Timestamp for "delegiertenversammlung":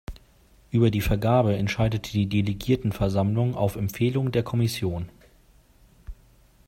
2.27-3.53